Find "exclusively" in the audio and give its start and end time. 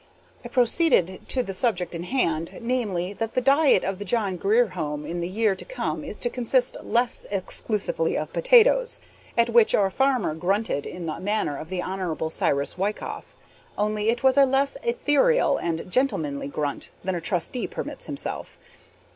7.29-8.17